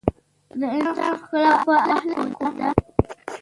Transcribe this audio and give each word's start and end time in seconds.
د 0.59 0.61
انسان 0.75 1.13
ښکلا 1.21 1.53
په 1.65 1.73
اخلاقو 1.93 2.47
ده. 2.57 2.67